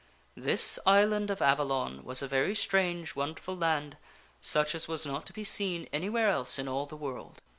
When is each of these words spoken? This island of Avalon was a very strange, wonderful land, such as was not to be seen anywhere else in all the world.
This 0.35 0.79
island 0.83 1.29
of 1.29 1.43
Avalon 1.43 2.03
was 2.03 2.23
a 2.23 2.27
very 2.27 2.55
strange, 2.55 3.13
wonderful 3.15 3.55
land, 3.55 3.97
such 4.41 4.73
as 4.73 4.87
was 4.87 5.05
not 5.05 5.27
to 5.27 5.33
be 5.33 5.43
seen 5.43 5.87
anywhere 5.93 6.31
else 6.31 6.57
in 6.57 6.67
all 6.67 6.87
the 6.87 6.95
world. 6.97 7.39